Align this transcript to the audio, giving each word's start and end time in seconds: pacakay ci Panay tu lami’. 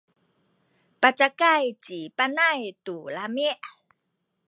pacakay 1.01 1.65
ci 1.83 1.97
Panay 2.17 2.61
tu 2.85 2.95
lami’. 3.15 3.49